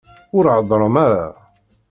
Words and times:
Ur 0.37 0.45
heddṛem 0.55 0.95
ara! 1.05 1.27